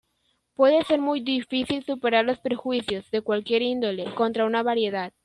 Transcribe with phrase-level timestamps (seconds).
[0.55, 5.13] Puede ser muy difícil superar los perjuicios, de cualquier índole, contra una variedad.